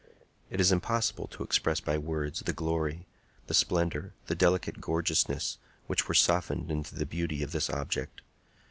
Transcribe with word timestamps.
It 0.49 0.59
is 0.59 0.71
impossible 0.71 1.27
to 1.27 1.43
express 1.43 1.79
by 1.79 1.99
words 1.99 2.39
the 2.39 2.53
glory, 2.53 3.05
the 3.45 3.53
splendor, 3.53 4.15
the 4.25 4.33
delicate 4.33 4.81
gorgeousness 4.81 5.59
which 5.85 6.07
were 6.07 6.15
softened 6.15 6.71
into 6.71 6.95
the 6.95 7.05
beauty 7.05 7.43
of 7.43 7.51
this 7.51 7.69
object. 7.69 8.23